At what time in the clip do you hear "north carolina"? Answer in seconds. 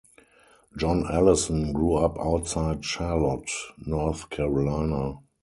3.85-5.19